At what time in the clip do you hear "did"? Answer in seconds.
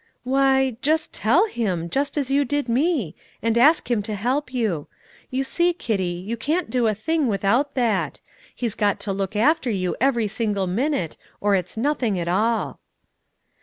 2.43-2.67